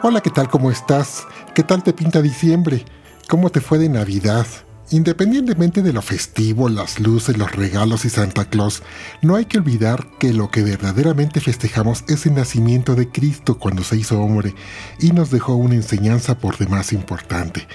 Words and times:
Hola, 0.00 0.20
¿qué 0.20 0.30
tal? 0.30 0.48
¿Cómo 0.48 0.70
estás? 0.70 1.26
¿Qué 1.56 1.64
tal 1.64 1.82
te 1.82 1.92
pinta 1.92 2.22
diciembre? 2.22 2.84
¿Cómo 3.28 3.50
te 3.50 3.60
fue 3.60 3.78
de 3.78 3.88
Navidad? 3.88 4.46
Independientemente 4.90 5.82
de 5.82 5.92
lo 5.92 6.02
festivo, 6.02 6.68
las 6.68 7.00
luces, 7.00 7.36
los 7.36 7.50
regalos 7.50 8.04
y 8.04 8.08
Santa 8.08 8.44
Claus, 8.44 8.84
no 9.22 9.34
hay 9.34 9.46
que 9.46 9.58
olvidar 9.58 10.06
que 10.20 10.32
lo 10.32 10.52
que 10.52 10.62
verdaderamente 10.62 11.40
festejamos 11.40 12.04
es 12.06 12.26
el 12.26 12.34
nacimiento 12.34 12.94
de 12.94 13.08
Cristo 13.08 13.58
cuando 13.58 13.82
se 13.82 13.96
hizo 13.96 14.20
hombre 14.20 14.54
y 15.00 15.10
nos 15.10 15.32
dejó 15.32 15.56
una 15.56 15.74
enseñanza 15.74 16.38
por 16.38 16.58
demás 16.58 16.92
importante. 16.92 17.66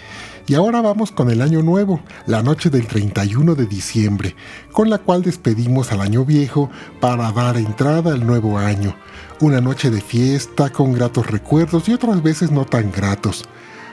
Y 0.46 0.56
ahora 0.56 0.82
vamos 0.82 1.12
con 1.12 1.30
el 1.30 1.42
año 1.42 1.62
nuevo, 1.62 2.02
la 2.26 2.44
noche 2.44 2.70
del 2.70 2.86
31 2.86 3.56
de 3.56 3.66
diciembre, 3.66 4.36
con 4.74 4.90
la 4.90 4.98
cual 4.98 5.22
despedimos 5.22 5.94
al 5.94 6.02
año 6.02 6.26
viejo 6.26 6.70
para 7.00 7.32
dar 7.32 7.56
entrada 7.56 8.14
al 8.14 8.28
nuevo 8.28 8.58
año. 8.58 8.94
Una 9.40 9.62
noche 9.62 9.90
de 9.90 10.02
fiesta 10.02 10.70
con 10.70 10.94
gratos 10.94 11.28
recuerdos 11.32 11.88
y 11.88 11.94
otras 11.94 12.22
veces 12.22 12.52
no 12.52 12.66
tan 12.66 12.92
gratos. 12.92 13.46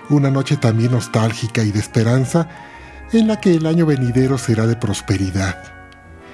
Una 0.09 0.29
noche 0.29 0.57
también 0.57 0.91
nostálgica 0.91 1.63
y 1.63 1.71
de 1.71 1.79
esperanza 1.79 2.49
en 3.13 3.29
la 3.29 3.41
que 3.41 3.55
el 3.55 3.67
año 3.67 3.87
venidero 3.87 4.37
será 4.37 4.67
de 4.67 4.75
prosperidad. 4.75 5.57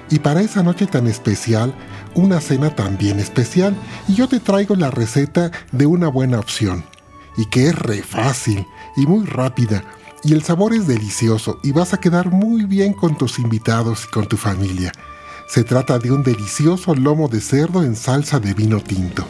Y 0.09 0.19
para 0.19 0.41
esa 0.41 0.63
noche 0.63 0.87
tan 0.87 1.05
especial, 1.05 1.75
una 2.15 2.41
cena 2.41 2.75
también 2.75 3.19
especial, 3.19 3.75
y 4.07 4.15
yo 4.15 4.27
te 4.27 4.39
traigo 4.39 4.75
la 4.75 4.89
receta 4.89 5.51
de 5.71 5.85
una 5.85 6.07
buena 6.07 6.39
opción, 6.39 6.85
y 7.35 7.45
que 7.47 7.67
es 7.67 7.77
re 7.77 8.01
fácil 8.01 8.65
y 8.95 9.05
muy 9.05 9.25
rápida, 9.25 9.83
y 10.27 10.33
el 10.33 10.43
sabor 10.43 10.73
es 10.73 10.87
delicioso, 10.87 11.57
y 11.63 11.71
vas 11.71 11.93
a 11.93 11.99
quedar 12.01 12.31
muy 12.31 12.65
bien 12.65 12.91
con 12.91 13.17
tus 13.17 13.39
invitados 13.39 14.05
y 14.05 14.11
con 14.11 14.27
tu 14.27 14.35
familia. 14.35 14.91
Se 15.47 15.63
trata 15.63 15.99
de 15.99 16.11
un 16.11 16.21
delicioso 16.21 16.93
lomo 16.93 17.29
de 17.29 17.39
cerdo 17.39 17.81
en 17.81 17.95
salsa 17.95 18.37
de 18.39 18.53
vino 18.53 18.81
tinto 18.81 19.25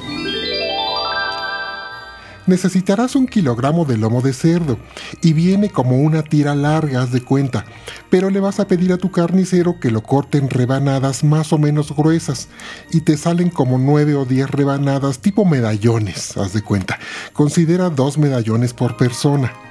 necesitarás 2.47 3.15
un 3.15 3.27
kilogramo 3.27 3.85
de 3.85 3.97
lomo 3.97 4.21
de 4.21 4.33
cerdo 4.33 4.79
y 5.21 5.33
viene 5.33 5.69
como 5.69 5.99
una 5.99 6.23
tira 6.23 6.55
larga, 6.55 7.03
haz 7.03 7.11
de 7.11 7.21
cuenta, 7.21 7.65
pero 8.09 8.29
le 8.29 8.39
vas 8.39 8.59
a 8.59 8.67
pedir 8.67 8.91
a 8.93 8.97
tu 8.97 9.11
carnicero 9.11 9.79
que 9.79 9.91
lo 9.91 10.01
corte 10.01 10.37
en 10.37 10.49
rebanadas 10.49 11.23
más 11.23 11.53
o 11.53 11.57
menos 11.57 11.95
gruesas 11.95 12.47
y 12.91 13.01
te 13.01 13.17
salen 13.17 13.49
como 13.49 13.77
9 13.77 14.15
o 14.15 14.25
10 14.25 14.49
rebanadas 14.49 15.19
tipo 15.19 15.45
medallones, 15.45 16.37
haz 16.37 16.53
de 16.53 16.61
cuenta. 16.61 16.97
Considera 17.33 17.89
dos 17.89 18.17
medallones 18.17 18.73
por 18.73 18.97
persona. 18.97 19.66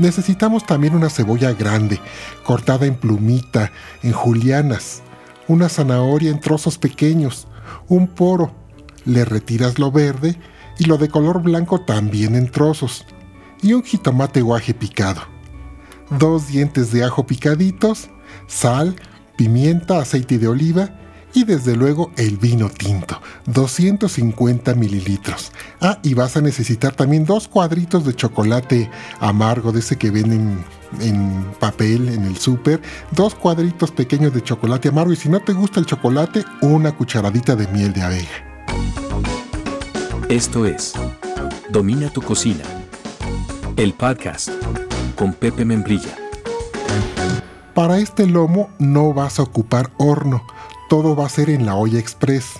Necesitamos 0.00 0.64
también 0.64 0.94
una 0.94 1.10
cebolla 1.10 1.52
grande, 1.52 2.00
cortada 2.42 2.86
en 2.86 2.94
plumita, 2.94 3.70
en 4.02 4.12
julianas, 4.12 5.02
una 5.46 5.68
zanahoria 5.68 6.30
en 6.30 6.40
trozos 6.40 6.78
pequeños, 6.78 7.46
un 7.86 8.08
poro, 8.08 8.50
le 9.04 9.26
retiras 9.26 9.78
lo 9.78 9.92
verde 9.92 10.38
y 10.78 10.84
lo 10.84 10.96
de 10.96 11.10
color 11.10 11.42
blanco 11.42 11.82
también 11.82 12.34
en 12.34 12.50
trozos, 12.50 13.04
y 13.60 13.74
un 13.74 13.82
jitomate 13.82 14.40
guaje 14.40 14.72
picado, 14.72 15.20
dos 16.18 16.48
dientes 16.48 16.92
de 16.92 17.04
ajo 17.04 17.26
picaditos, 17.26 18.08
sal, 18.46 18.96
pimienta, 19.36 19.98
aceite 19.98 20.38
de 20.38 20.48
oliva 20.48 20.98
y 21.34 21.44
desde 21.44 21.76
luego 21.76 22.10
el 22.16 22.36
vino 22.36 22.68
tinto, 22.68 23.20
250 23.46 24.74
mililitros. 24.74 25.52
Ah, 25.80 25.98
y 26.02 26.14
vas 26.14 26.36
a 26.36 26.40
necesitar 26.40 26.94
también 26.94 27.24
dos 27.24 27.48
cuadritos 27.48 28.04
de 28.04 28.14
chocolate 28.14 28.90
amargo, 29.20 29.72
de 29.72 29.80
ese 29.80 29.96
que 29.96 30.10
venden 30.10 30.64
en 31.00 31.44
papel 31.60 32.08
en 32.08 32.24
el 32.24 32.36
súper, 32.36 32.80
dos 33.12 33.34
cuadritos 33.34 33.90
pequeños 33.90 34.34
de 34.34 34.42
chocolate 34.42 34.88
amargo 34.88 35.12
y 35.12 35.16
si 35.16 35.28
no 35.28 35.40
te 35.40 35.52
gusta 35.52 35.80
el 35.80 35.86
chocolate, 35.86 36.44
una 36.62 36.92
cucharadita 36.96 37.56
de 37.56 37.68
miel 37.68 37.92
de 37.92 38.02
abeja. 38.02 38.44
Esto 40.28 40.66
es 40.66 40.94
Domina 41.70 42.08
tu 42.10 42.20
cocina. 42.20 42.64
El 43.76 43.94
podcast 43.94 44.50
con 45.14 45.32
Pepe 45.32 45.64
Membrilla. 45.64 46.16
Para 47.74 47.98
este 47.98 48.26
lomo 48.26 48.70
no 48.78 49.14
vas 49.14 49.38
a 49.38 49.44
ocupar 49.44 49.92
horno, 49.98 50.44
todo 50.90 51.14
va 51.14 51.26
a 51.26 51.28
ser 51.28 51.50
en 51.50 51.66
la 51.66 51.76
olla 51.76 52.00
express. 52.00 52.58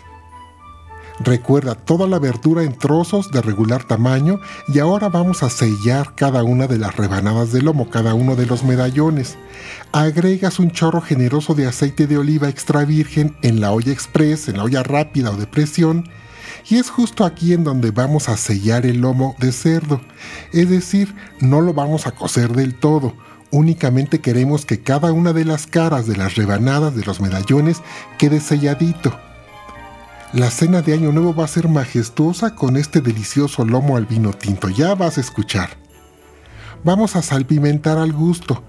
Recuerda 1.19 1.75
toda 1.75 2.07
la 2.07 2.21
verdura 2.21 2.63
en 2.63 2.79
trozos 2.79 3.33
de 3.33 3.43
regular 3.43 3.83
tamaño 3.83 4.39
y 4.69 4.79
ahora 4.79 5.09
vamos 5.09 5.43
a 5.43 5.51
sellar 5.51 6.15
cada 6.15 6.45
una 6.45 6.69
de 6.69 6.79
las 6.79 6.97
rebanadas 6.97 7.51
de 7.51 7.61
lomo, 7.61 7.91
cada 7.91 8.15
uno 8.15 8.37
de 8.37 8.47
los 8.47 8.63
medallones. 8.63 9.37
Agregas 9.91 10.61
un 10.61 10.71
chorro 10.71 11.01
generoso 11.01 11.55
de 11.55 11.67
aceite 11.67 12.07
de 12.07 12.19
oliva 12.19 12.49
extra 12.49 12.85
virgen 12.85 13.37
en 13.43 13.61
la 13.61 13.73
olla 13.73 13.93
express, 13.93 14.49
en 14.49 14.59
la 14.59 14.62
olla 14.65 14.85
rápida 14.85 15.33
o 15.33 15.37
de 15.37 15.49
presión 15.49 16.09
y 16.69 16.77
es 16.77 16.89
justo 16.89 17.25
aquí 17.25 17.53
en 17.53 17.65
donde 17.65 17.91
vamos 17.91 18.29
a 18.29 18.37
sellar 18.37 18.87
el 18.87 19.01
lomo 19.01 19.35
de 19.41 19.51
cerdo. 19.51 20.01
Es 20.53 20.71
decir, 20.71 21.17
no 21.41 21.61
lo 21.61 21.75
vamos 21.75 22.07
a 22.07 22.12
cocer 22.12 22.53
del 22.53 22.79
todo. 22.79 23.12
Únicamente 23.53 24.21
queremos 24.21 24.65
que 24.65 24.81
cada 24.81 25.12
una 25.12 25.33
de 25.33 25.44
las 25.44 25.66
caras 25.66 26.06
de 26.06 26.16
las 26.16 26.37
rebanadas 26.37 26.94
de 26.94 27.05
los 27.05 27.21
medallones 27.21 27.83
quede 28.16 28.41
selladito. 28.41 29.19
La 30.33 30.50
cena 30.53 30.83
de 30.83 30.94
Año 30.94 31.11
Nuevo 31.11 31.34
va 31.34 31.44
a 31.44 31.49
ser 31.49 31.69
majestuosa 31.69 32.55
con 32.55 32.77
este 32.77 33.00
delicioso 33.00 33.65
lomo 33.65 33.97
al 33.97 34.06
vino 34.06 34.33
tinto. 34.33 34.69
Ya 34.69 34.94
vas 34.94 35.19
a 35.19 35.21
escuchar. 35.21 35.71
Vamos 36.84 37.16
a 37.16 37.22
salpimentar 37.22 37.99
al 37.99 38.12
gusto. 38.12 38.62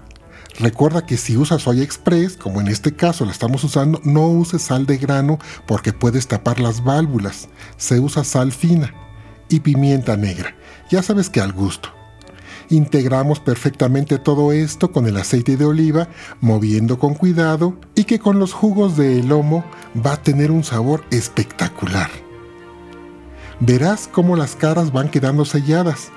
Recuerda 0.58 1.06
que 1.06 1.16
si 1.16 1.36
usas 1.36 1.62
soya 1.62 1.84
express, 1.84 2.36
como 2.36 2.60
en 2.60 2.66
este 2.66 2.96
caso 2.96 3.24
la 3.24 3.30
estamos 3.30 3.62
usando, 3.62 4.00
no 4.02 4.26
uses 4.26 4.62
sal 4.62 4.84
de 4.86 4.98
grano 4.98 5.38
porque 5.66 5.92
puedes 5.92 6.26
tapar 6.26 6.58
las 6.58 6.82
válvulas. 6.82 7.48
Se 7.76 8.00
usa 8.00 8.24
sal 8.24 8.50
fina 8.50 8.92
y 9.48 9.60
pimienta 9.60 10.16
negra. 10.16 10.56
Ya 10.90 11.02
sabes 11.04 11.30
que 11.30 11.40
al 11.40 11.52
gusto. 11.52 11.90
Integramos 12.72 13.38
perfectamente 13.38 14.18
todo 14.18 14.50
esto 14.50 14.92
con 14.92 15.06
el 15.06 15.18
aceite 15.18 15.58
de 15.58 15.66
oliva, 15.66 16.08
moviendo 16.40 16.98
con 16.98 17.12
cuidado 17.12 17.76
y 17.94 18.04
que 18.04 18.18
con 18.18 18.38
los 18.38 18.54
jugos 18.54 18.96
de 18.96 19.22
lomo 19.22 19.62
va 19.94 20.14
a 20.14 20.22
tener 20.22 20.50
un 20.50 20.64
sabor 20.64 21.04
espectacular. 21.10 22.08
Verás 23.60 24.08
cómo 24.10 24.36
las 24.36 24.56
caras 24.56 24.90
van 24.90 25.10
quedando 25.10 25.44
selladas 25.44 26.10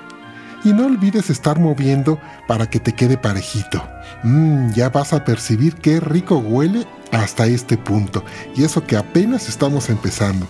y 0.64 0.72
no 0.72 0.86
olvides 0.86 1.28
estar 1.28 1.60
moviendo 1.60 2.18
para 2.48 2.70
que 2.70 2.80
te 2.80 2.94
quede 2.94 3.18
parejito. 3.18 3.86
Mmm, 4.22 4.70
ya 4.72 4.88
vas 4.88 5.12
a 5.12 5.26
percibir 5.26 5.74
qué 5.74 6.00
rico 6.00 6.38
huele 6.38 6.86
hasta 7.12 7.46
este 7.46 7.76
punto, 7.76 8.24
y 8.54 8.64
eso 8.64 8.82
que 8.82 8.96
apenas 8.96 9.50
estamos 9.50 9.90
empezando. 9.90 10.46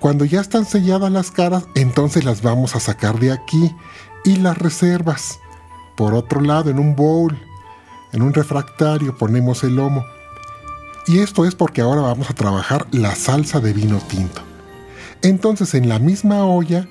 Cuando 0.00 0.24
ya 0.24 0.40
están 0.40 0.64
selladas 0.64 1.12
las 1.12 1.30
caras, 1.30 1.64
entonces 1.74 2.24
las 2.24 2.40
vamos 2.40 2.74
a 2.74 2.80
sacar 2.80 3.20
de 3.20 3.32
aquí 3.32 3.76
y 4.24 4.36
las 4.36 4.56
reservas. 4.56 5.40
Por 5.94 6.14
otro 6.14 6.40
lado, 6.40 6.70
en 6.70 6.78
un 6.78 6.96
bowl, 6.96 7.38
en 8.12 8.22
un 8.22 8.32
refractario 8.32 9.16
ponemos 9.18 9.62
el 9.62 9.76
lomo. 9.76 10.02
Y 11.06 11.18
esto 11.18 11.44
es 11.44 11.54
porque 11.54 11.82
ahora 11.82 12.00
vamos 12.00 12.30
a 12.30 12.34
trabajar 12.34 12.86
la 12.92 13.14
salsa 13.14 13.60
de 13.60 13.74
vino 13.74 13.98
tinto. 13.98 14.40
Entonces 15.20 15.74
en 15.74 15.90
la 15.90 15.98
misma 15.98 16.46
olla 16.46 16.88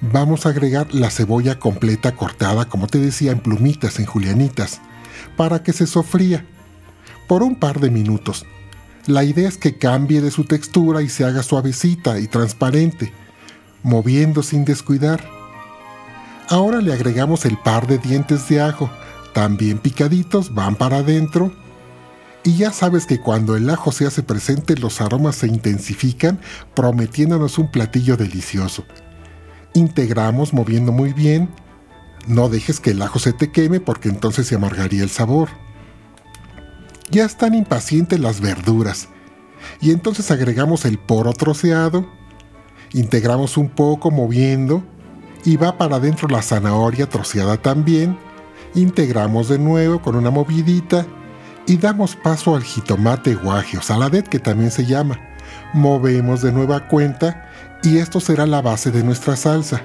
vamos 0.00 0.44
a 0.44 0.48
agregar 0.48 0.92
la 0.92 1.10
cebolla 1.10 1.60
completa 1.60 2.16
cortada, 2.16 2.64
como 2.64 2.88
te 2.88 2.98
decía, 2.98 3.30
en 3.30 3.38
plumitas, 3.38 4.00
en 4.00 4.06
julianitas, 4.06 4.80
para 5.36 5.62
que 5.62 5.72
se 5.72 5.86
sofría 5.86 6.44
por 7.28 7.44
un 7.44 7.54
par 7.54 7.78
de 7.78 7.90
minutos. 7.90 8.44
La 9.08 9.24
idea 9.24 9.48
es 9.48 9.58
que 9.58 9.76
cambie 9.76 10.20
de 10.20 10.30
su 10.30 10.44
textura 10.44 11.02
y 11.02 11.08
se 11.08 11.24
haga 11.24 11.42
suavecita 11.42 12.20
y 12.20 12.28
transparente, 12.28 13.12
moviendo 13.82 14.44
sin 14.44 14.64
descuidar. 14.64 15.28
Ahora 16.48 16.80
le 16.80 16.92
agregamos 16.92 17.44
el 17.44 17.58
par 17.58 17.88
de 17.88 17.98
dientes 17.98 18.48
de 18.48 18.60
ajo, 18.60 18.88
también 19.32 19.78
picaditos, 19.78 20.54
van 20.54 20.76
para 20.76 20.98
adentro. 20.98 21.52
Y 22.44 22.56
ya 22.56 22.70
sabes 22.70 23.04
que 23.04 23.20
cuando 23.20 23.56
el 23.56 23.68
ajo 23.68 23.90
se 23.90 24.06
hace 24.06 24.22
presente 24.22 24.76
los 24.76 25.00
aromas 25.00 25.34
se 25.34 25.48
intensifican, 25.48 26.38
prometiéndonos 26.74 27.58
un 27.58 27.72
platillo 27.72 28.16
delicioso 28.16 28.84
integramos 29.78 30.52
moviendo 30.52 30.92
muy 30.92 31.12
bien. 31.12 31.48
No 32.26 32.48
dejes 32.48 32.80
que 32.80 32.90
el 32.90 33.02
ajo 33.02 33.18
se 33.18 33.32
te 33.32 33.50
queme 33.50 33.80
porque 33.80 34.08
entonces 34.08 34.46
se 34.46 34.56
amargaría 34.56 35.02
el 35.02 35.10
sabor. 35.10 35.48
Ya 37.10 37.24
están 37.24 37.54
impacientes 37.54 38.20
las 38.20 38.40
verduras. 38.40 39.08
Y 39.80 39.90
entonces 39.92 40.30
agregamos 40.30 40.84
el 40.84 40.98
poro 40.98 41.32
troceado, 41.32 42.06
integramos 42.92 43.56
un 43.56 43.68
poco 43.68 44.10
moviendo 44.10 44.84
y 45.44 45.56
va 45.56 45.78
para 45.78 45.96
adentro 45.96 46.28
la 46.28 46.42
zanahoria 46.42 47.08
troceada 47.08 47.56
también. 47.56 48.18
Integramos 48.74 49.48
de 49.48 49.58
nuevo 49.58 50.00
con 50.02 50.16
una 50.16 50.30
movidita 50.30 51.06
y 51.66 51.76
damos 51.76 52.16
paso 52.16 52.54
al 52.54 52.62
jitomate 52.62 53.34
guaje 53.34 53.78
o 53.78 53.82
saladet 53.82 54.28
que 54.28 54.38
también 54.38 54.70
se 54.70 54.84
llama. 54.84 55.18
Movemos 55.72 56.42
de 56.42 56.52
nueva 56.52 56.88
cuenta 56.88 57.50
y 57.82 57.98
esto 57.98 58.20
será 58.20 58.46
la 58.46 58.62
base 58.62 58.90
de 58.90 59.02
nuestra 59.02 59.36
salsa. 59.36 59.82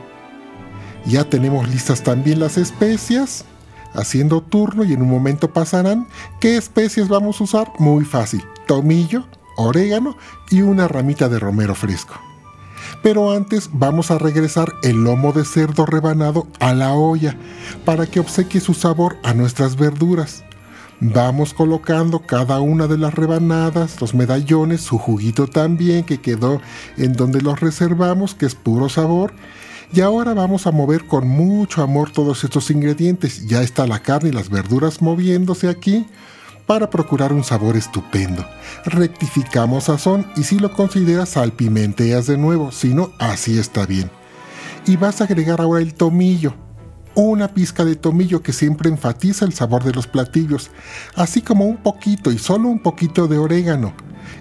Ya 1.06 1.24
tenemos 1.26 1.68
listas 1.68 2.02
también 2.02 2.40
las 2.40 2.58
especias, 2.58 3.46
haciendo 3.94 4.42
turno 4.42 4.84
y 4.84 4.94
en 4.94 5.02
un 5.02 5.10
momento 5.10 5.52
pasarán. 5.52 6.08
¿Qué 6.40 6.58
especias 6.58 7.08
vamos 7.08 7.40
a 7.40 7.44
usar? 7.44 7.72
Muy 7.80 8.06
fácil, 8.06 8.44
tomillo, 8.68 9.26
orégano 9.58 10.18
y 10.50 10.62
una 10.62 10.88
ramita 10.88 11.30
de 11.30 11.40
romero 11.40 11.76
fresco. 11.76 12.16
Pero 13.02 13.32
antes 13.32 13.70
vamos 13.74 14.12
a 14.12 14.18
regresar 14.18 14.74
el 14.84 15.04
lomo 15.04 15.34
de 15.34 15.46
cerdo 15.46 15.86
rebanado 15.86 16.48
a 16.60 16.74
la 16.74 16.94
olla 16.94 17.36
para 17.86 18.06
que 18.06 18.20
obsequie 18.20 18.62
su 18.62 18.74
sabor 18.74 19.18
a 19.24 19.34
nuestras 19.34 19.76
verduras. 19.76 20.44
Vamos 21.00 21.54
colocando 21.54 22.20
cada 22.20 22.62
una 22.62 22.88
de 22.88 22.98
las 22.98 23.14
rebanadas, 23.14 24.00
los 24.00 24.14
medallones, 24.14 24.82
su 24.82 24.98
juguito 24.98 25.48
también 25.48 26.06
que 26.06 26.22
quedó 26.22 26.62
en 26.98 27.12
donde 27.14 27.42
los 27.42 27.60
reservamos, 27.60 28.36
que 28.36 28.46
es 28.46 28.56
puro 28.56 28.88
sabor. 28.88 29.34
Y 29.94 30.02
ahora 30.02 30.34
vamos 30.34 30.66
a 30.66 30.72
mover 30.72 31.06
con 31.06 31.28
mucho 31.28 31.84
amor 31.84 32.10
todos 32.10 32.44
estos 32.44 32.72
ingredientes. 32.72 33.46
Ya 33.46 33.62
está 33.62 33.86
la 33.86 34.00
carne 34.00 34.30
y 34.30 34.32
las 34.32 34.50
verduras 34.50 35.04
moviéndose 35.04 35.70
aquí 35.70 36.08
para 36.66 36.90
procurar 36.90 37.32
un 37.32 37.44
sabor 37.44 37.78
estupendo. 37.78 38.44
Rectificamos 38.86 39.84
sazón 39.84 40.26
y 40.36 40.46
si 40.46 40.58
lo 40.58 40.74
consideras 40.74 41.30
salpimenteas 41.30 42.26
de 42.26 42.40
nuevo, 42.40 42.72
si 42.72 42.96
no, 42.96 43.12
así 43.20 43.60
está 43.60 43.86
bien. 43.86 44.10
Y 44.88 44.98
vas 44.98 45.22
a 45.22 45.26
agregar 45.26 45.62
ahora 45.62 45.84
el 45.84 45.94
tomillo, 45.94 46.56
una 47.14 47.50
pizca 47.50 47.86
de 47.86 47.96
tomillo 47.96 48.42
que 48.42 48.52
siempre 48.52 48.90
enfatiza 48.90 49.46
el 49.46 49.54
sabor 49.54 49.84
de 49.84 49.94
los 49.94 50.08
platillos, 50.08 50.72
así 51.16 51.44
como 51.44 51.66
un 51.66 51.78
poquito 51.78 52.32
y 52.32 52.40
solo 52.40 52.68
un 52.68 52.80
poquito 52.80 53.28
de 53.28 53.38
orégano. 53.38 53.94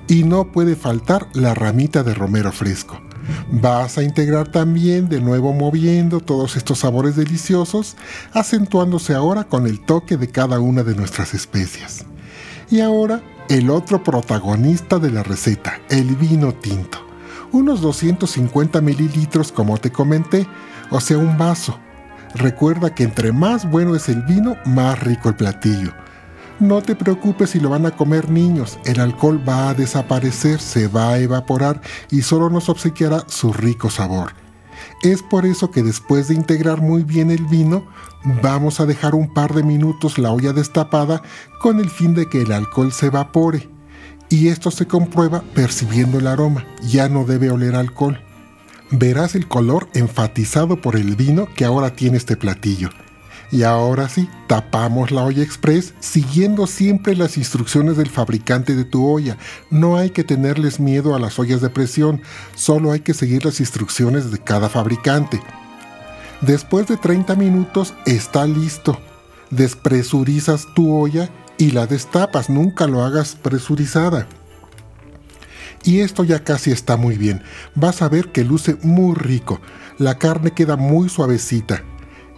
Y 0.08 0.24
no 0.24 0.50
puede 0.50 0.76
faltar 0.76 1.28
la 1.34 1.52
ramita 1.52 2.02
de 2.02 2.14
romero 2.14 2.52
fresco. 2.52 2.98
Vas 3.50 3.98
a 3.98 4.02
integrar 4.02 4.48
también 4.48 5.08
de 5.08 5.20
nuevo 5.20 5.52
moviendo 5.52 6.20
todos 6.20 6.56
estos 6.56 6.80
sabores 6.80 7.16
deliciosos, 7.16 7.96
acentuándose 8.32 9.14
ahora 9.14 9.44
con 9.44 9.66
el 9.66 9.80
toque 9.80 10.16
de 10.16 10.28
cada 10.28 10.60
una 10.60 10.82
de 10.82 10.94
nuestras 10.94 11.34
especias. 11.34 12.04
Y 12.70 12.80
ahora 12.80 13.22
el 13.48 13.70
otro 13.70 14.02
protagonista 14.02 14.98
de 14.98 15.10
la 15.10 15.22
receta, 15.22 15.80
el 15.90 16.16
vino 16.16 16.54
tinto. 16.54 16.98
Unos 17.52 17.80
250 17.80 18.80
mililitros 18.80 19.52
como 19.52 19.76
te 19.78 19.92
comenté, 19.92 20.46
o 20.90 21.00
sea 21.00 21.18
un 21.18 21.36
vaso 21.36 21.78
Recuerda 22.34 22.94
que 22.94 23.04
entre 23.04 23.32
más 23.32 23.70
bueno 23.70 23.94
es 23.94 24.08
el 24.08 24.22
vino, 24.22 24.56
más 24.64 24.98
rico 25.00 25.28
el 25.28 25.34
platillo. 25.34 25.92
No 26.62 26.80
te 26.80 26.94
preocupes 26.94 27.50
si 27.50 27.58
lo 27.58 27.70
van 27.70 27.86
a 27.86 27.96
comer 27.96 28.30
niños, 28.30 28.78
el 28.84 29.00
alcohol 29.00 29.42
va 29.46 29.70
a 29.70 29.74
desaparecer, 29.74 30.60
se 30.60 30.86
va 30.86 31.08
a 31.08 31.18
evaporar 31.18 31.82
y 32.08 32.22
solo 32.22 32.50
nos 32.50 32.68
obsequiará 32.68 33.24
su 33.26 33.52
rico 33.52 33.90
sabor. 33.90 34.34
Es 35.02 35.24
por 35.24 35.44
eso 35.44 35.72
que 35.72 35.82
después 35.82 36.28
de 36.28 36.34
integrar 36.34 36.80
muy 36.80 37.02
bien 37.02 37.32
el 37.32 37.44
vino, 37.46 37.84
vamos 38.42 38.78
a 38.78 38.86
dejar 38.86 39.16
un 39.16 39.34
par 39.34 39.52
de 39.54 39.64
minutos 39.64 40.18
la 40.18 40.30
olla 40.30 40.52
destapada 40.52 41.20
con 41.60 41.80
el 41.80 41.90
fin 41.90 42.14
de 42.14 42.28
que 42.28 42.42
el 42.42 42.52
alcohol 42.52 42.92
se 42.92 43.06
evapore. 43.06 43.68
Y 44.28 44.46
esto 44.46 44.70
se 44.70 44.86
comprueba 44.86 45.42
percibiendo 45.56 46.20
el 46.20 46.28
aroma, 46.28 46.64
ya 46.80 47.08
no 47.08 47.24
debe 47.24 47.50
oler 47.50 47.74
alcohol 47.74 48.20
verás 48.94 49.34
el 49.34 49.48
color 49.48 49.88
enfatizado 49.94 50.76
por 50.82 50.96
el 50.96 51.16
vino 51.16 51.48
que 51.56 51.64
ahora 51.64 51.96
tiene 51.96 52.18
este 52.18 52.36
platillo. 52.36 52.90
Y 53.52 53.64
ahora 53.64 54.08
sí, 54.08 54.30
tapamos 54.46 55.10
la 55.10 55.24
olla 55.24 55.42
express 55.42 55.92
siguiendo 56.00 56.66
siempre 56.66 57.14
las 57.14 57.36
instrucciones 57.36 57.98
del 57.98 58.08
fabricante 58.08 58.74
de 58.74 58.86
tu 58.86 59.06
olla. 59.06 59.36
No 59.68 59.98
hay 59.98 60.08
que 60.08 60.24
tenerles 60.24 60.80
miedo 60.80 61.14
a 61.14 61.18
las 61.18 61.38
ollas 61.38 61.60
de 61.60 61.68
presión, 61.68 62.22
solo 62.54 62.92
hay 62.92 63.00
que 63.00 63.12
seguir 63.12 63.44
las 63.44 63.60
instrucciones 63.60 64.30
de 64.30 64.38
cada 64.38 64.70
fabricante. 64.70 65.42
Después 66.40 66.88
de 66.88 66.96
30 66.96 67.36
minutos 67.36 67.92
está 68.06 68.46
listo. 68.46 68.98
Despresurizas 69.50 70.66
tu 70.74 70.90
olla 70.90 71.28
y 71.58 71.72
la 71.72 71.86
destapas, 71.86 72.48
nunca 72.48 72.86
lo 72.86 73.04
hagas 73.04 73.34
presurizada. 73.34 74.26
Y 75.84 76.00
esto 76.00 76.24
ya 76.24 76.42
casi 76.42 76.70
está 76.70 76.96
muy 76.96 77.18
bien. 77.18 77.42
Vas 77.74 78.00
a 78.00 78.08
ver 78.08 78.32
que 78.32 78.44
luce 78.44 78.78
muy 78.82 79.14
rico. 79.14 79.60
La 79.98 80.16
carne 80.16 80.52
queda 80.52 80.76
muy 80.76 81.10
suavecita. 81.10 81.84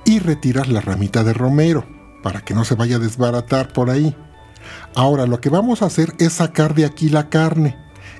Y 0.04 0.18
retiras 0.18 0.68
la 0.68 0.80
ramita 0.80 1.24
de 1.24 1.32
romero 1.32 1.86
para 2.22 2.40
que 2.40 2.54
no 2.54 2.64
se 2.64 2.74
vaya 2.74 2.96
a 2.96 3.00
desbaratar 3.00 3.72
por 3.72 3.90
ahí. 3.90 4.16
Ahora 4.94 5.26
lo 5.26 5.40
que 5.40 5.50
vamos 5.50 5.82
a 5.82 5.86
hacer 5.86 6.14
es 6.18 6.34
sacar 6.34 6.74
de 6.74 6.84
aquí 6.84 7.08
la 7.08 7.28
carne 7.28 7.76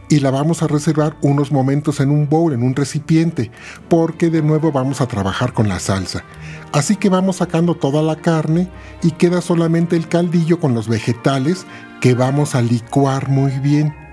y 0.09 0.21
la 0.21 0.31
vamos 0.31 0.63
a 0.63 0.67
reservar 0.67 1.17
unos 1.23 1.51
momentos 1.51 2.01
en 2.01 2.11
un 2.11 2.29
bowl, 2.29 2.53
en 2.53 2.63
un 2.63 2.77
recipiente, 2.77 3.51
porque 3.89 4.29
de 4.29 4.43
nuevo 4.43 4.73
vamos 4.73 5.01
a 5.01 5.09
trabajar 5.09 5.53
con 5.53 5.69
la 5.69 5.81
salsa. 5.81 6.25
Así 6.73 6.97
que 6.97 7.09
vamos 7.09 7.37
sacando 7.37 7.75
toda 7.75 8.03
la 8.03 8.17
carne 8.17 8.69
y 9.03 9.13
queda 9.13 9.41
solamente 9.41 9.97
el 9.97 10.09
caldillo 10.09 10.61
con 10.61 10.75
los 10.75 10.89
vegetales 10.89 11.67
que 12.01 12.15
vamos 12.15 12.55
a 12.55 12.63
licuar 12.63 13.29
muy 13.29 13.53
bien 13.61 14.04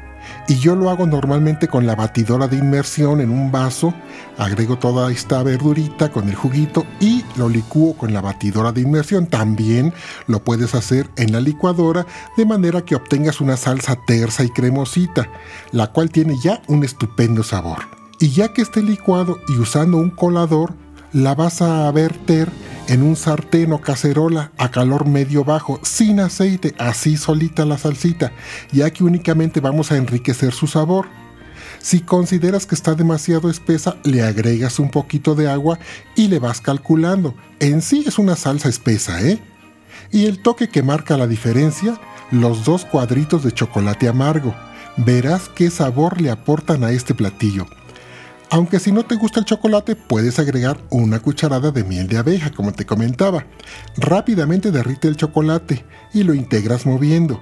y 0.48 0.56
yo 0.60 0.76
lo 0.76 0.90
hago 0.90 1.06
normalmente 1.08 1.68
con 1.68 1.86
la 1.86 1.96
batidora 1.96 2.48
de 2.48 2.58
inmersión 2.58 3.22
en 3.22 3.30
un 3.30 3.52
vaso, 3.52 3.94
agrego 4.38 4.78
toda 4.78 5.12
esta 5.12 5.44
verdurita 5.44 6.12
con 6.12 6.30
el 6.30 6.36
juguito 6.36 6.86
y 7.00 7.24
lo 7.36 7.50
licúo 7.50 7.96
con 7.96 8.14
la 8.14 8.22
batidora 8.22 8.72
de 8.72 8.82
inmersión. 8.82 9.28
También 9.28 9.94
lo 10.28 10.44
puedes 10.44 10.76
hacer 10.76 11.10
en 11.16 11.32
la 11.32 11.40
licuadora 11.40 12.06
de 12.38 12.46
manera 12.46 12.82
que 12.82 12.96
obtengas 12.96 13.42
una 13.42 13.58
salsa 13.58 13.98
tersa 14.06 14.44
y 14.44 14.50
cremosita, 14.50 15.30
la 15.72 15.88
cual 15.88 16.10
tiene 16.10 16.38
ya 16.38 16.62
un 16.68 16.84
estupendo 16.84 17.44
sabor. 17.44 17.80
Y 18.20 18.30
ya 18.30 18.54
que 18.54 18.62
esté 18.62 18.84
licuado 18.84 19.40
y 19.48 19.58
usando 19.58 19.98
un 19.98 20.12
colador, 20.12 20.74
la 21.14 21.36
vas 21.36 21.62
a 21.62 21.92
verter 21.92 22.50
en 22.92 23.04
un 23.04 23.16
sartén 23.16 23.72
o 23.72 23.80
cacerola 23.80 24.52
a 24.58 24.70
calor 24.70 25.08
medio 25.08 25.46
bajo, 25.46 25.80
sin 25.82 26.20
aceite, 26.20 26.76
así 26.78 27.16
solita 27.16 27.64
la 27.64 27.78
salsita, 27.78 28.34
ya 28.74 28.92
que 28.92 29.06
únicamente 29.06 29.62
vamos 29.62 29.94
a 29.94 29.96
enriquecer 29.96 30.52
su 30.52 30.68
sabor. 30.68 31.08
Si 31.80 32.02
consideras 32.02 32.66
que 32.66 32.76
está 32.76 32.94
demasiado 32.94 33.50
espesa, 33.50 33.96
le 34.04 34.24
agregas 34.24 34.78
un 34.78 34.92
poquito 34.92 35.36
de 35.36 35.50
agua 35.50 35.80
y 36.18 36.28
le 36.28 36.40
vas 36.40 36.60
calculando. 36.60 37.34
En 37.62 37.82
sí 37.82 38.04
es 38.06 38.20
una 38.20 38.36
salsa 38.36 38.68
espesa, 38.68 39.22
¿eh? 39.26 39.40
Y 40.12 40.26
el 40.26 40.42
toque 40.42 40.68
que 40.68 40.84
marca 40.84 41.16
la 41.16 41.28
diferencia, 41.28 41.98
los 42.30 42.66
dos 42.66 42.84
cuadritos 42.84 43.42
de 43.42 43.54
chocolate 43.54 44.10
amargo. 44.10 44.54
Verás 44.98 45.48
qué 45.48 45.70
sabor 45.70 46.20
le 46.20 46.30
aportan 46.30 46.84
a 46.84 46.92
este 46.92 47.14
platillo. 47.14 47.68
Aunque 48.54 48.82
si 48.82 48.92
no 48.92 49.06
te 49.06 49.16
gusta 49.16 49.40
el 49.40 49.46
chocolate, 49.46 49.96
puedes 49.96 50.38
agregar 50.38 50.78
una 50.90 51.22
cucharada 51.22 51.72
de 51.72 51.86
miel 51.86 52.10
de 52.10 52.18
abeja, 52.18 52.52
como 52.52 52.74
te 52.74 52.86
comentaba. 52.86 53.46
Rápidamente 53.96 54.72
derrite 54.72 55.08
el 55.08 55.16
chocolate 55.16 55.86
y 56.14 56.24
lo 56.24 56.34
integras 56.34 56.86
moviendo. 56.86 57.42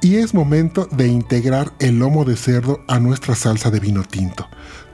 Y 0.00 0.18
es 0.18 0.32
momento 0.32 0.86
de 0.92 1.08
integrar 1.08 1.72
el 1.80 1.98
lomo 1.98 2.24
de 2.24 2.36
cerdo 2.36 2.78
a 2.86 3.00
nuestra 3.00 3.34
salsa 3.34 3.72
de 3.72 3.80
vino 3.80 4.04
tinto. 4.04 4.46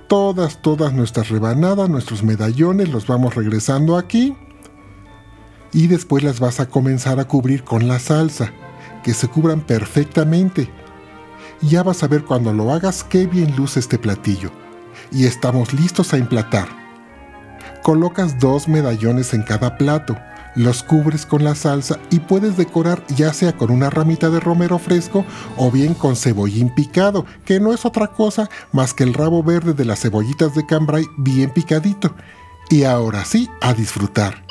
Todas, 0.08 0.62
todas 0.62 0.94
nuestras 0.94 1.28
rebanadas, 1.28 1.90
nuestros 1.90 2.22
medallones, 2.22 2.88
los 2.88 3.06
vamos 3.06 3.34
regresando 3.34 3.98
aquí. 3.98 4.34
Y 5.70 5.86
después 5.88 6.24
las 6.24 6.40
vas 6.40 6.60
a 6.60 6.70
comenzar 6.70 7.20
a 7.20 7.28
cubrir 7.28 7.62
con 7.62 7.88
la 7.88 7.98
salsa, 7.98 8.52
que 9.04 9.12
se 9.12 9.28
cubran 9.28 9.60
perfectamente. 9.60 10.70
Ya 11.60 11.82
vas 11.82 12.02
a 12.02 12.08
ver 12.08 12.24
cuando 12.24 12.54
lo 12.54 12.72
hagas 12.72 13.04
qué 13.04 13.26
bien 13.26 13.54
luce 13.54 13.80
este 13.80 13.98
platillo 13.98 14.50
y 15.12 15.26
estamos 15.26 15.72
listos 15.72 16.12
a 16.12 16.18
emplatar. 16.18 16.68
Colocas 17.82 18.38
dos 18.38 18.68
medallones 18.68 19.32
en 19.32 19.42
cada 19.42 19.78
plato, 19.78 20.16
los 20.56 20.82
cubres 20.82 21.26
con 21.26 21.44
la 21.44 21.54
salsa 21.54 21.98
y 22.10 22.18
puedes 22.20 22.56
decorar 22.56 23.04
ya 23.08 23.32
sea 23.32 23.56
con 23.56 23.70
una 23.70 23.90
ramita 23.90 24.30
de 24.30 24.40
romero 24.40 24.78
fresco 24.78 25.24
o 25.56 25.70
bien 25.70 25.94
con 25.94 26.16
cebollín 26.16 26.74
picado, 26.74 27.26
que 27.44 27.60
no 27.60 27.72
es 27.72 27.84
otra 27.84 28.08
cosa 28.08 28.48
más 28.72 28.94
que 28.94 29.04
el 29.04 29.14
rabo 29.14 29.42
verde 29.42 29.74
de 29.74 29.84
las 29.84 30.00
cebollitas 30.00 30.54
de 30.54 30.66
cambray 30.66 31.04
bien 31.18 31.50
picadito. 31.50 32.14
Y 32.68 32.82
ahora 32.82 33.24
sí, 33.24 33.48
a 33.60 33.74
disfrutar. 33.74 34.44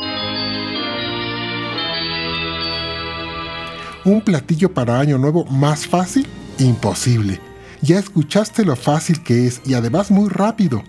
¿Un 4.05 4.21
platillo 4.21 4.71
para 4.71 4.99
año 4.99 5.17
nuevo 5.17 5.45
más 5.45 5.87
fácil? 5.87 6.27
Imposible. 6.59 7.41
Ya 7.81 7.99
escuchaste 7.99 8.65
lo 8.65 8.75
fácil 8.75 9.21
que 9.23 9.47
es 9.47 9.61
y 9.65 9.73
además 9.73 10.11
muy 10.11 10.29
rápido. 10.29 10.83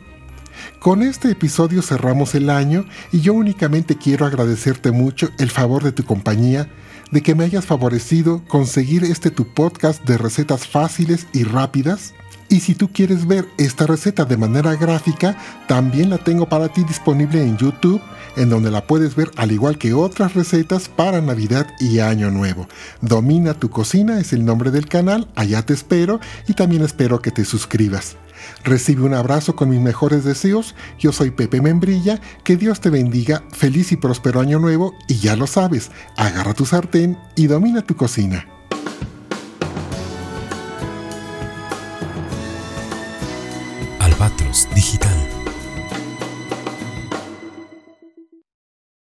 Con 0.78 1.02
este 1.02 1.30
episodio 1.30 1.82
cerramos 1.82 2.34
el 2.34 2.50
año 2.50 2.86
y 3.12 3.20
yo 3.20 3.34
únicamente 3.34 3.96
quiero 3.96 4.26
agradecerte 4.26 4.90
mucho 4.90 5.30
el 5.38 5.50
favor 5.50 5.82
de 5.82 5.92
tu 5.92 6.04
compañía, 6.04 6.68
de 7.10 7.22
que 7.22 7.34
me 7.34 7.44
hayas 7.44 7.66
favorecido 7.66 8.42
conseguir 8.48 9.04
este 9.04 9.30
tu 9.30 9.46
podcast 9.52 10.04
de 10.04 10.18
recetas 10.18 10.66
fáciles 10.66 11.26
y 11.32 11.44
rápidas. 11.44 12.14
Y 12.48 12.60
si 12.60 12.74
tú 12.74 12.90
quieres 12.92 13.26
ver 13.26 13.46
esta 13.58 13.86
receta 13.86 14.24
de 14.24 14.36
manera 14.36 14.76
gráfica, 14.76 15.36
también 15.66 16.10
la 16.10 16.18
tengo 16.18 16.48
para 16.48 16.68
ti 16.68 16.84
disponible 16.84 17.42
en 17.42 17.56
YouTube 17.56 18.00
en 18.36 18.50
donde 18.50 18.70
la 18.70 18.86
puedes 18.86 19.16
ver 19.16 19.30
al 19.36 19.50
igual 19.50 19.78
que 19.78 19.94
otras 19.94 20.34
recetas 20.34 20.88
para 20.88 21.20
Navidad 21.20 21.66
y 21.80 21.98
Año 21.98 22.30
Nuevo. 22.30 22.68
Domina 23.00 23.54
tu 23.54 23.70
cocina 23.70 24.20
es 24.20 24.32
el 24.32 24.44
nombre 24.44 24.70
del 24.70 24.86
canal, 24.86 25.28
allá 25.34 25.62
te 25.62 25.74
espero 25.74 26.20
y 26.46 26.52
también 26.52 26.82
espero 26.82 27.20
que 27.20 27.30
te 27.30 27.44
suscribas. 27.44 28.16
Recibe 28.62 29.02
un 29.02 29.14
abrazo 29.14 29.56
con 29.56 29.70
mis 29.70 29.80
mejores 29.80 30.24
deseos, 30.24 30.74
yo 30.98 31.10
soy 31.10 31.30
Pepe 31.30 31.60
Membrilla, 31.60 32.20
que 32.44 32.56
Dios 32.56 32.80
te 32.80 32.90
bendiga, 32.90 33.42
feliz 33.50 33.90
y 33.92 33.96
próspero 33.96 34.40
año 34.40 34.58
nuevo 34.58 34.94
y 35.08 35.16
ya 35.16 35.36
lo 35.36 35.46
sabes, 35.46 35.90
agarra 36.16 36.54
tu 36.54 36.66
sartén 36.66 37.18
y 37.34 37.46
domina 37.46 37.82
tu 37.82 37.96
cocina. 37.96 38.55